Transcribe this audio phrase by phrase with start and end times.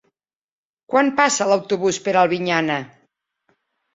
[0.93, 2.79] Quan passa l'autobús per Albinyana?